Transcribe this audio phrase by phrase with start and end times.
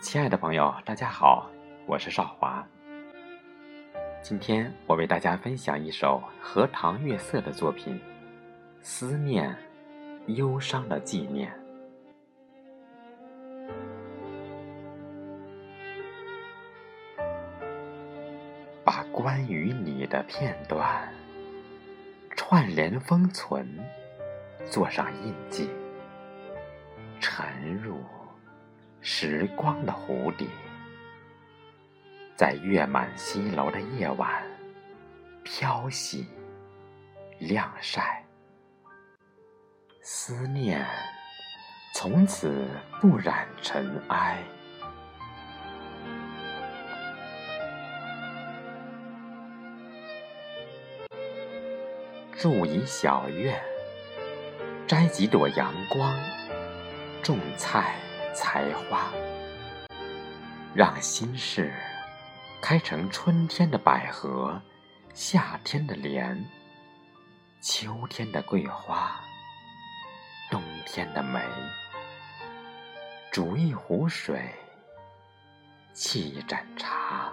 [0.00, 1.50] 亲爱的朋友，大家好，
[1.86, 2.66] 我是少华。
[4.22, 7.94] 今天我为大家分享一首荷塘月色的作品
[8.82, 9.56] 《思念，
[10.26, 11.50] 忧伤的纪念》。
[18.84, 21.08] 把关于你的片段
[22.36, 23.66] 串联封存，
[24.66, 25.70] 做上印记，
[27.20, 27.98] 沉入。
[29.06, 30.48] 时光的湖底，
[32.34, 34.42] 在月满西楼的夜晚，
[35.42, 36.26] 飘洗、
[37.38, 38.24] 晾晒，
[40.00, 40.82] 思念
[41.92, 42.66] 从此
[42.98, 44.42] 不染尘埃。
[52.32, 53.62] 住一小院，
[54.86, 56.18] 摘几朵阳光，
[57.22, 57.96] 种菜。
[58.34, 59.12] 才华，
[60.74, 61.72] 让心事
[62.60, 64.60] 开成春天的百合，
[65.14, 66.44] 夏天的莲，
[67.60, 69.20] 秋天的桂花，
[70.50, 71.40] 冬天的梅。
[73.30, 74.52] 煮一壶水，
[75.94, 77.32] 沏一盏茶，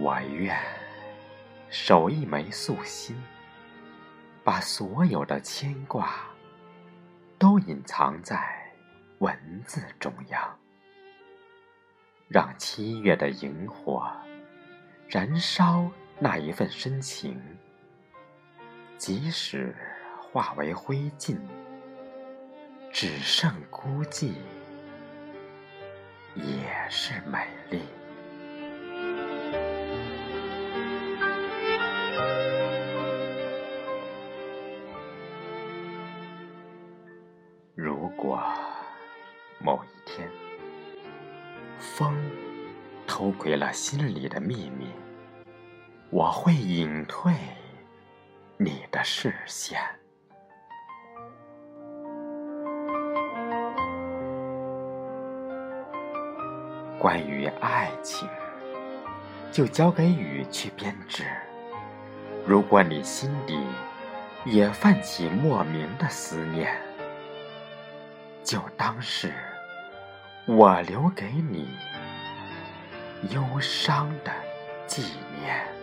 [0.00, 0.56] 我愿
[1.70, 3.20] 守一枚素心，
[4.44, 6.20] 把所有的牵挂
[7.36, 8.38] 都隐藏在
[9.18, 10.58] 文字中央，
[12.28, 14.08] 让七月的萤火
[15.08, 17.42] 燃烧那一份深情，
[18.96, 19.74] 即使
[20.20, 21.36] 化为灰烬，
[22.92, 24.32] 只剩孤寂，
[26.36, 27.80] 也是美丽。
[38.08, 38.42] 如果
[39.58, 40.26] 某一天，
[41.78, 42.16] 风
[43.06, 44.86] 偷窥了心里的秘密，
[46.08, 47.34] 我会隐退
[48.56, 49.78] 你的视线。
[56.98, 58.26] 关于爱情，
[59.52, 61.24] 就交给雨去编织。
[62.46, 63.62] 如果你心底
[64.46, 66.74] 也泛起莫名的思念，
[68.48, 69.30] 就当是
[70.46, 71.68] 我留给你
[73.28, 74.32] 忧伤的
[74.86, 75.02] 纪
[75.38, 75.77] 念。